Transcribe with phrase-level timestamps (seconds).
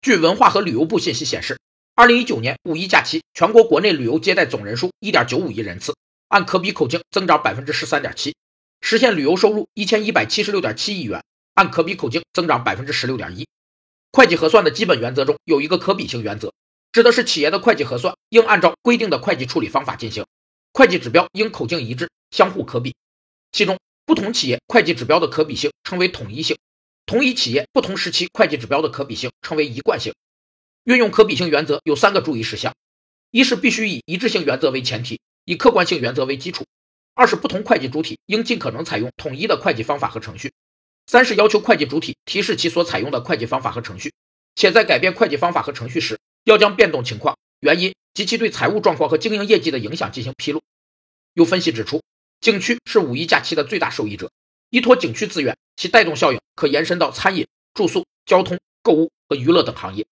[0.00, 1.58] 据文化和旅游部信息显示，
[1.96, 5.92] 二零一九年五一假期全国国内旅游接待总人数一点九五亿人次，
[6.28, 8.36] 按可比口径增长百分之十三点七，
[8.80, 11.24] 实现旅游收入一千一百七十六点七亿元，
[11.54, 13.48] 按可比口径增长百分之十六点一。
[14.12, 16.52] 会计核算的基本原则中有一个可比性原则，
[16.92, 20.24] 指的是企业的会计核算应按照规定的会计处理方法进行，
[20.72, 22.94] 会计指标应口径一致，相互可比。
[23.50, 23.76] 其中，
[24.06, 26.56] 不同企业会计指标的可比性称为统一性。
[27.08, 30.12] 同一企业不同时期会计指标的可比性称为一贯性。
[30.84, 32.74] 运用可比性原则有三个注意事项：
[33.30, 36.64] 一是必须以一致性原则为前提，以客观性原则为基础；
[37.14, 40.50] 二是不同会计主体应尽可能采用统一的会计方法和程序；
[41.06, 44.12] 三是要求会计主体提示其所采用的会计方法和程序，
[44.54, 50.60] 且在改变会计方法和程序时，要将变动情况、原因及其对财务状况和经营业绩的影响进行披露。
[51.32, 52.02] 有分析指出，
[52.42, 54.30] 景区是五一假期的最大受益者，
[54.70, 56.40] 依托景区资源，其带动效应。
[56.54, 60.04] 可延伸到餐饮、住宿、交通、购物和娱乐等行业。